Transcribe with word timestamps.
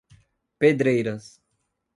Pedreiras 0.57 1.37